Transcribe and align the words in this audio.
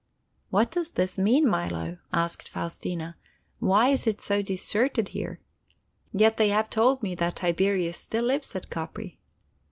"What 0.49 0.71
does 0.71 0.93
this 0.93 1.19
mean, 1.19 1.47
Milo?" 1.47 1.99
asked 2.11 2.49
Faustina. 2.49 3.17
"Why 3.59 3.89
is 3.89 4.07
it 4.07 4.19
so 4.19 4.41
deserted 4.41 5.09
here? 5.09 5.39
Yet 6.11 6.37
they 6.37 6.49
have 6.49 6.71
told 6.71 7.03
me 7.03 7.13
that 7.13 7.35
Tiberius 7.35 7.99
still 7.99 8.23
lives 8.23 8.55
at 8.55 8.71
Capri." 8.71 9.19